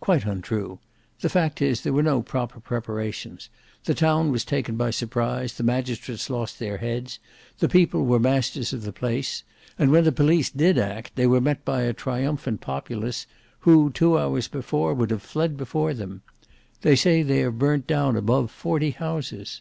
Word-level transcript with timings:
"Quite 0.00 0.24
untrue: 0.24 0.78
the 1.20 1.28
fact 1.28 1.60
is 1.60 1.82
there 1.82 1.92
were 1.92 2.02
no 2.02 2.22
proper 2.22 2.60
preparations; 2.60 3.50
the 3.84 3.92
town 3.92 4.32
was 4.32 4.42
taken 4.42 4.76
by 4.76 4.88
surprise, 4.90 5.52
the 5.52 5.62
magistrates 5.64 6.30
lost 6.30 6.58
their 6.58 6.78
heads; 6.78 7.18
the 7.58 7.68
people 7.68 8.06
were 8.06 8.18
masters 8.18 8.72
of 8.72 8.84
the 8.84 8.90
place; 8.94 9.42
and 9.78 9.90
when 9.90 10.04
the 10.04 10.12
police 10.12 10.48
did 10.48 10.78
act, 10.78 11.14
they 11.16 11.26
were 11.26 11.42
met 11.42 11.62
by 11.66 11.82
a 11.82 11.92
triumphant 11.92 12.62
populace, 12.62 13.26
who 13.68 13.90
two 13.90 14.16
hours 14.18 14.48
before 14.48 14.94
would 14.94 15.10
have 15.10 15.20
fled 15.20 15.58
before 15.58 15.92
them. 15.92 16.22
They 16.80 16.96
say 16.96 17.22
they 17.22 17.40
have 17.40 17.58
burnt 17.58 17.86
down 17.86 18.16
above 18.16 18.50
forty 18.50 18.92
houses." 18.92 19.60